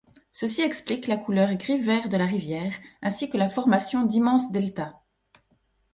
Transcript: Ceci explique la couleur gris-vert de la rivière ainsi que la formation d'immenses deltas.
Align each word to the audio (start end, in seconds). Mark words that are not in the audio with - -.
Ceci 0.33 0.63
explique 0.63 1.05
la 1.05 1.15
couleur 1.15 1.53
gris-vert 1.53 2.09
de 2.09 2.17
la 2.17 2.25
rivière 2.25 2.73
ainsi 3.03 3.29
que 3.29 3.37
la 3.37 3.47
formation 3.49 4.01
d'immenses 4.03 4.51
deltas. 4.51 4.99